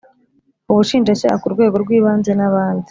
[0.71, 2.79] Ubushinjacyaha ku rwego rw Ibanze n’abandi